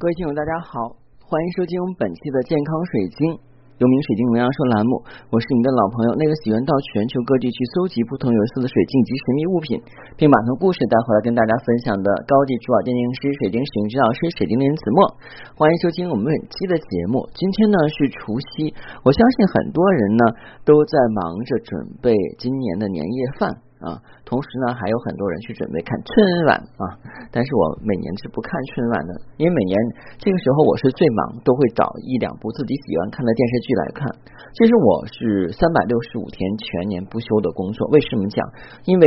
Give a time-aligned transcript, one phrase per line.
[0.00, 3.36] 各位听友，大家好，欢迎收听本期的健康水晶，
[3.76, 5.04] 有名水晶能量说栏目。
[5.28, 9.76] 我是你的老朋友，那个喜欢到全球各地去搜集不同颜色的水晶及神秘物品，
[10.16, 15.04] 并把从故事带回来跟大家分享的高级珠宝鉴定师、水晶使用指导师水晶人子墨。
[15.52, 17.28] 欢迎收听我们本期的节目。
[17.36, 18.72] 今天呢是除夕，
[19.04, 20.24] 我相信很多人呢
[20.64, 23.52] 都在忙着准备今年的年夜饭。
[23.80, 26.84] 啊，同时呢，还有很多人去准备看春晚啊，
[27.32, 29.74] 但是我每年是不看春晚的，因为每年
[30.20, 34.08] 这个时候我是最忙，都会找一两部自己喜欢看的电视剧来看。
[34.52, 38.46] 其实我是三百六十五天全年不休的工作，为什么讲？
[38.84, 39.06] 因为。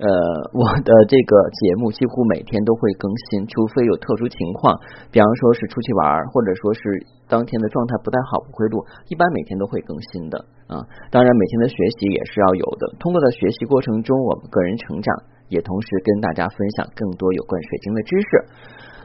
[0.00, 0.08] 呃，
[0.56, 4.72] 我的这个节目几乎每天都会更新，除非有特殊情况，
[5.12, 6.80] 比方说是出去玩，或者说是
[7.28, 8.80] 当天的状态不太好不会录，
[9.12, 10.40] 一般每天都会更新的
[10.72, 10.80] 啊。
[11.12, 12.96] 当然，每天的学习也是要有的。
[12.96, 15.12] 通过在学习过程中，我们个人成长，
[15.52, 18.28] 也同时跟大家分享更多有关水晶的知识。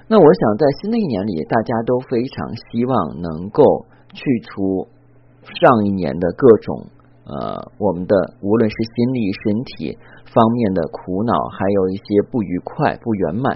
[0.08, 3.84] 那我想在新的一年里，大家都非常希望能够
[4.16, 4.88] 去除
[5.44, 6.88] 上一年的各种。
[7.26, 9.98] 呃，我们的无论是心理、身体
[10.30, 13.50] 方面的苦恼，还有一些不愉快、不圆满，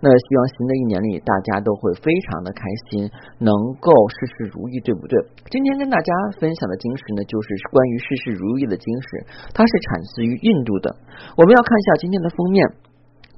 [0.00, 5.20] 那希望新的一年里大家都会非常的开心，能够事事如意，对不对？
[5.52, 6.10] 今天跟大家
[6.40, 9.08] 分享的晶石呢，就是关于事事如意的晶石，
[9.52, 10.96] 它是产自于印度的。
[11.36, 12.64] 我们要看一下今天的封面。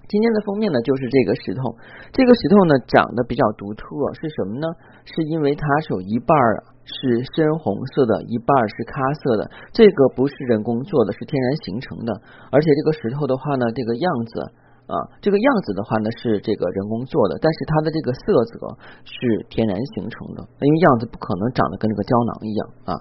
[0.08, 1.74] 今天的封面呢，就是这个石头。
[2.12, 3.86] 这个石头呢，长得比较独特，
[4.20, 4.68] 是什么呢？
[5.06, 6.36] 是因为它是有一半
[6.84, 9.50] 是深红色的，一半是咖色的。
[9.72, 12.10] 这个不是人工做的，是天然形成的。
[12.50, 14.32] 而且这个石头的话呢，这个样子
[14.90, 18.54] 啊，这个样子的话呢，是这个人工做的，但是它的这个色泽
[19.06, 22.92] 是天然形成的，因为样子不可能长得跟这个胶囊一样啊。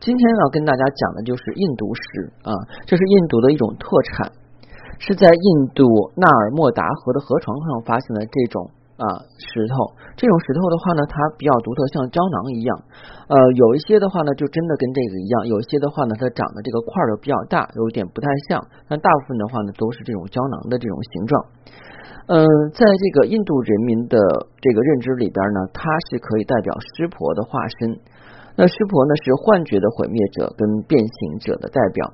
[0.00, 2.52] 今天要跟大家讲的就是印度石啊，
[2.86, 4.32] 这是印度的一种特产。
[5.00, 12.70] 是在印度纳尔莫达河的河床上发现的这种啊石头，这种石头的话呢，它比较独特，像胶囊一样。
[13.30, 18.58] 呃，有一些的话呢，就真的跟这个一样；有一些的话呢，它长的这个块儿比较大，有一点不太像。
[18.90, 21.32] 但大部分的话呢，都是这种胶囊的这种形状。
[22.26, 22.44] 嗯，
[22.74, 24.18] 在这个印度人民的
[24.60, 28.00] 这个认知里边呢，它是可以代表湿婆的化身。
[28.58, 32.12] 那湿婆呢，是幻觉的毁灭者跟变形者的代表。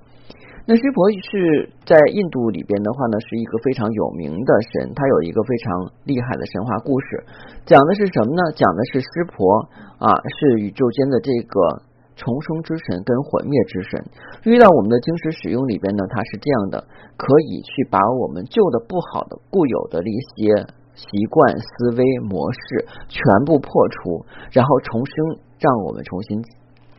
[0.66, 7.20] 那湿婆是在印度里边的话呢，是一个非常有名的神，他有一个非常厉害的神话故事，
[7.66, 8.40] 讲的是什么呢？
[8.56, 9.68] 讲的是湿婆
[10.00, 10.08] 啊，
[10.40, 11.84] 是宇宙间的这个
[12.16, 14.00] 重生之神跟毁灭之神。
[14.48, 16.80] 遇到我们的晶石使用里边呢，它是这样的，
[17.20, 20.64] 可以去把我们旧的不好的固有的一些
[20.96, 26.40] 习惯、思维模式全部破除，然后重生，让我们重新。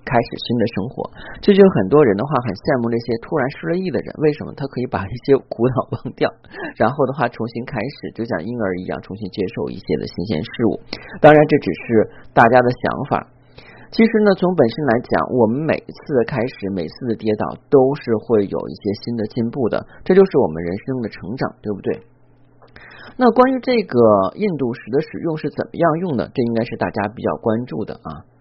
[0.05, 1.09] 开始新的生活，
[1.41, 4.07] 这就很多人的话很羡慕那些突然失了忆的人。
[4.21, 6.29] 为什么他可以把一些苦恼忘掉，
[6.77, 10.77] 然后的话重新开始，就像婴儿一样重新接受一些的新鲜事物？
[11.17, 11.85] 当然，这只是
[12.37, 13.13] 大家的想法。
[13.89, 19.81] 其实呢，从本身来讲，我们每一次的开始，每次的跌倒，都是会有一些新的进步的。
[20.03, 22.03] 这就是我们人生的成长，对不对？
[23.17, 23.97] 那关于这个
[24.35, 26.29] 印度石的使用是怎么样用的？
[26.33, 28.34] 这应该是大家比较关注的啊。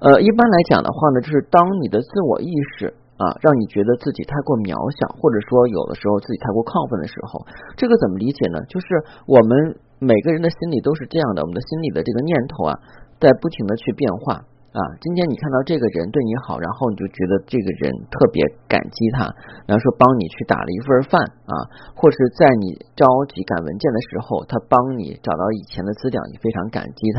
[0.00, 2.88] 呃，一般来讲的话呢，就是当你的自我意识
[3.20, 7.44] 啊，让你觉得自己太过渺小，或者说有的时候自己太过亢奋的时候，
[7.76, 8.64] 这个怎么理解呢？
[8.64, 8.86] 就是
[9.28, 12.72] 我们每个人的心里都是这样的，我们的心里的这个念头啊，
[13.20, 14.44] 在不停的去变化。
[14.70, 18.38] 啊，今天你看到这个人对你好，然后你就觉得这个人特别
[18.70, 19.26] 感激他，
[19.66, 21.18] 然后说帮你去打了一份饭
[21.50, 21.54] 啊，
[21.98, 23.02] 或是在你着
[23.34, 27.02] 急赶文件的时候，他帮你找到以前的资料，你非常感激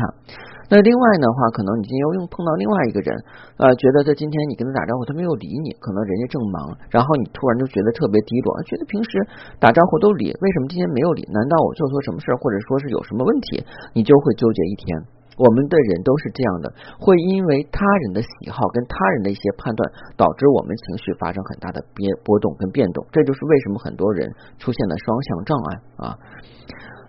[0.72, 3.12] 那另外的话，可能你今天又碰到另外一个人，
[3.60, 9.20] 呃，觉得在今天你跟他打招呼，他没有理你，可能人家正忙，然后你突然就觉得特别低落，觉得平时
[9.60, 11.20] 打招呼都理，为什么今天没有理？
[11.28, 13.60] 难道我做错什么事或者说是有什么问题？
[13.92, 15.04] 你就会纠结一天。
[15.36, 19.80] 我们的人都是这样的，会因为他人的喜好跟他人的一些判断，
[20.16, 23.00] 导致我们情绪发生很大的变波动跟变动。
[23.12, 24.28] 这就是为什么很多人
[24.58, 26.04] 出现了双向障碍啊。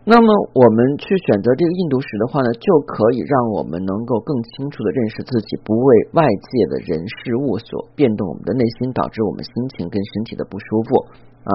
[0.05, 10.89] 那么我们去选择这个印度石的话呢，就可以让我们能够更清楚的认识自己，不为外界的人事物所变动我们的内心，导致我们心情跟身体的不舒服
[11.43, 11.51] 啊。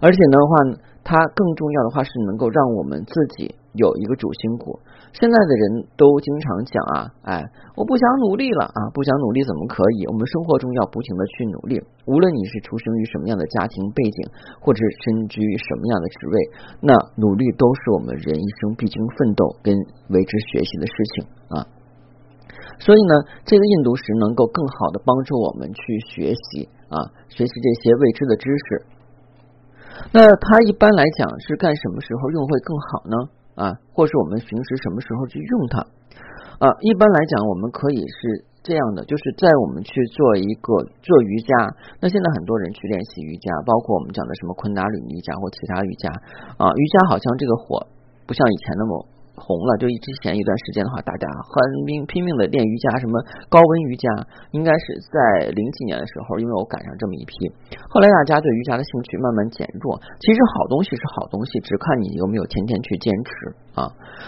[0.00, 0.88] 而且的话。
[1.08, 4.76] 它更重要的话是能够让我们自己有一个主心骨。
[5.16, 7.40] 现在的人都经常讲啊，哎，
[7.72, 10.04] 我不想努力了啊，不想努力怎么可以？
[10.04, 11.80] 我们生活中要不停的去努力。
[12.04, 14.28] 无论你是出生于什么样的家庭背景，
[14.60, 16.36] 或者是身居什么样的职位，
[16.84, 19.72] 那努力都是我们人一生必经奋斗跟
[20.12, 21.24] 为之学习的事情
[21.56, 21.56] 啊。
[22.84, 27.00] 所以呢，这个印度石能够更好的帮助我们去学习啊，
[27.32, 28.97] 学习这些未知的知识。
[30.12, 33.16] 那它一般来讲是干什么时候用会更好呢？
[33.58, 35.78] 啊，或是我们平时什么时候去用它
[36.62, 36.70] 啊？
[36.80, 41.52] 一般来讲，我们可以是这样的，就是在我们去做一个做瑜伽，
[42.00, 46.08] 那现在很多人去练习瑜伽，包括我们讲的什么昆达里尼瑜伽或其他瑜伽
[46.58, 47.86] 啊，瑜伽好像这个火
[48.26, 49.06] 不像以前那么。
[49.38, 51.56] 红了，就之前一段时间的话，大家很
[51.86, 53.14] 拼拼命的练瑜伽，什么
[53.48, 54.06] 高温瑜伽，
[54.52, 57.32] 应该是在零几年的时候，因为我赶上这么一批。
[57.88, 59.96] 后来大家对瑜伽的兴趣慢慢减弱。
[60.20, 63.30] 其实好东西是好东西，只看你有没有天天去坚持
[63.78, 63.86] 啊。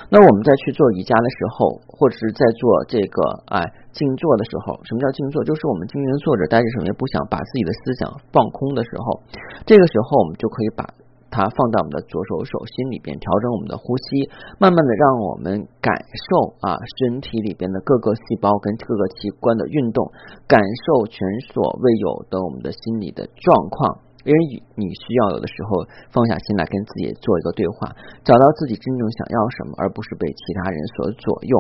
[0.09, 3.19] 那我们在去做瑜伽的时候，或者是在做这个
[3.51, 3.61] 哎
[3.93, 5.43] 静坐的时候，什么叫静坐？
[5.45, 9.23] 就是我们静静坐着，待着什么也不想，把自己的思想放空的时候，
[9.67, 10.85] 这个时候我们就可以把。
[11.31, 14.29] 它放在我们的左手手心里边，调整我们的呼吸，
[14.59, 20.11] 慢慢的让我们感受啊身体里边的各个细胞跟各个器官的运动，
[20.51, 21.23] 感受前
[21.55, 24.11] 所未有的我们的心理的状况。
[24.21, 24.39] 因为
[24.77, 25.81] 你需要有的时候
[26.13, 27.89] 放下心来跟自己做一个对话，
[28.21, 31.57] 找到自己真正想要什么，而不是被其他人所左右。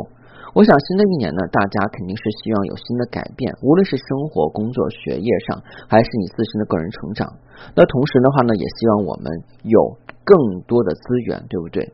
[0.55, 7.27] 我想新的一年呢，大家肯定是希望有新的改变，无论是生活、工作、学业上，还是你自身的个人成长。
[7.75, 9.31] 那同时的话呢，也希望我们
[9.63, 9.79] 有
[10.25, 10.35] 更
[10.67, 11.87] 多的资源，对不对？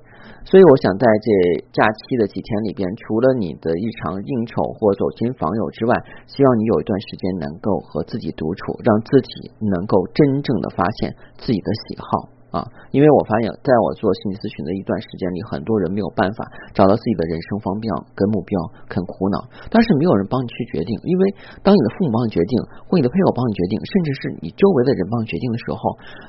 [0.47, 1.29] 所以我想在这
[1.73, 5.94] 假期的几天里边，除了你的日常应酬或走亲访友之外，
[6.26, 12.35] 希望你有一段时间能够和自己独处，让自己能够真正的发现自己的喜好。
[12.56, 17.85] 啊，因为我发现，在我做心理咨询的一段时间里，很多人没有办法找到自己的人生方向
[18.17, 18.56] 跟目标，
[18.88, 19.44] 很苦恼。
[19.69, 21.23] 但是没有人帮你去决定，因为
[21.61, 22.56] 当你的父母帮你决定，
[22.88, 25.81] 或你的配偶帮你决定，甚至是你周围的人帮你决定的时候，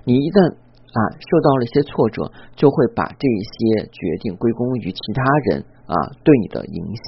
[0.03, 2.27] 你一旦啊受到了一些挫折，
[2.59, 5.95] 就会把这些决定归功于其他人啊
[6.27, 6.83] 对你的影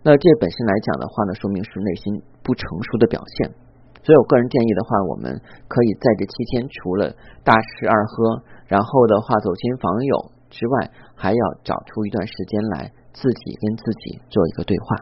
[0.00, 3.52] 那这本身来讲的话呢，说明是内心不成熟的表现。
[4.04, 5.32] 所以我个人建议的话，我们
[5.64, 7.08] 可以在这七天，除了
[7.40, 14.96] 大吃二喝，然后的话走亲访友之外，还要找出一段时间来自己跟自己做一个对话。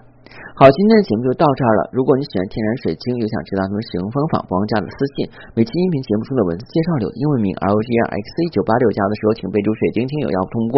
[0.56, 1.92] 好，今天的节目就到这儿了。
[1.92, 5.28] 如果你喜欢天然水晶，又想知道它们使用方法，不忘加的私信。
[5.52, 10.76] 每期音频节目中的文字介绍有英文名 L G R X C 九八六加的时候，请备注水晶听友要通过。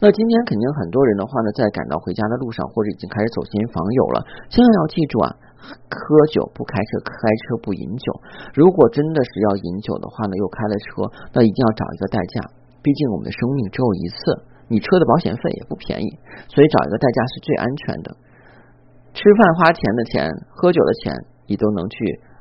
[0.00, 5.28] 那今天肯定很多人的话呢，在赶到回家的路上，或者已经开始走亲访友了，千万要记住啊。
[5.68, 7.12] 喝酒不开车，开
[7.44, 8.08] 车不饮酒。
[8.54, 11.04] 如果真的是要饮酒的话呢，又开了车，
[11.36, 12.40] 那一定要找一个代驾。
[12.80, 14.16] 毕竟我们的生命只有一次，
[14.68, 16.08] 你车的保险费也不便宜，
[16.48, 18.16] 所以找一个代驾是最安全的。
[19.12, 21.12] 吃饭花钱的钱，喝酒的钱，
[21.46, 21.96] 你都能去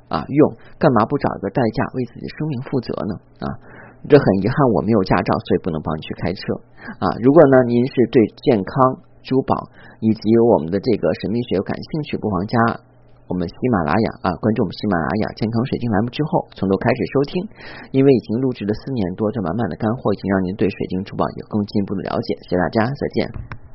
[0.08, 3.14] 啊用，干嘛不找一个代驾为自己的生命负责呢？
[3.42, 3.48] 啊，
[4.08, 6.42] 这很遗憾，我没有驾照，所以不能帮你去开车
[7.02, 7.06] 啊。
[7.20, 9.68] 如果呢，您是对健康、珠宝
[10.00, 12.56] 以及我们的这个神秘学感兴趣，不妨加。
[13.28, 17.44] 我们喜马拉雅啊，关注我们喜马拉雅健康水晶栏目之后，从头开始收听，
[17.92, 22.36] 因为已经录制了四年多，这满满的干货已经让您对水晶珠宝有更进一步的了解。
[22.48, 23.67] 谢谢大家，再见。